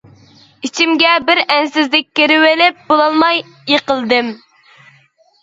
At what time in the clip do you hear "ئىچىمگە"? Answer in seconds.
0.69-1.11